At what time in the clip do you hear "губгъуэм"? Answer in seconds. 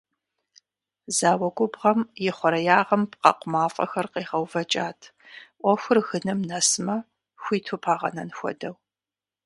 1.55-2.01